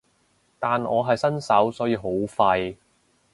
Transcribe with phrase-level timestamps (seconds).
[0.57, 2.75] 但我係新手所以好廢